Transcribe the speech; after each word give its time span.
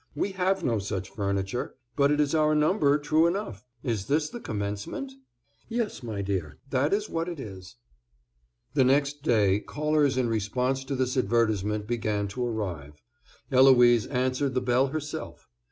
"We 0.15 0.31
have 0.31 0.63
no 0.63 0.79
such 0.79 1.11
furniture, 1.11 1.75
but 1.95 2.09
it 2.09 2.19
is 2.19 2.33
our 2.33 2.55
number 2.55 2.97
true 2.97 3.27
enough. 3.27 3.67
Is 3.83 4.07
this 4.07 4.29
the 4.31 4.39
commencement?" 4.39 5.11
"Yes, 5.69 6.01
my 6.01 6.23
dear, 6.23 6.57
that 6.71 6.91
is 6.91 7.07
what 7.07 7.29
it 7.29 7.39
is." 7.39 7.75
The 8.73 8.83
next 8.83 9.21
day 9.21 9.59
callers 9.59 10.17
in 10.17 10.27
response 10.27 10.83
to 10.85 10.95
this 10.95 11.17
advertisement 11.17 11.85
began 11.85 12.27
to 12.29 12.43
arrive. 12.43 13.03
Eloise 13.51 14.07
answered 14.07 14.55
the 14.55 14.59
bell 14.61 14.87
herself. 14.87 15.47